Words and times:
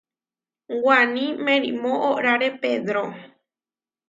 Waní 0.85 1.25
merimó 1.45 1.91
oʼórare 2.09 2.49
pedro. 2.61 3.03